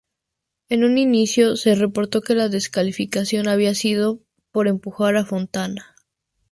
En 0.69 0.83
un 0.83 0.97
inició 0.97 1.55
se 1.55 1.75
reportó 1.75 2.21
que 2.23 2.33
la 2.33 2.49
descalificación 2.49 3.47
había 3.47 3.75
sido 3.75 4.19
por 4.51 4.67
empujar 4.67 5.15
a 5.15 5.25
Fontana. 5.27 5.93